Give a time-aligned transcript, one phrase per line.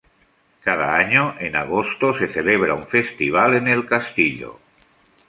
[0.63, 4.57] Cada año, en agosto se celebra un festival en el castillo.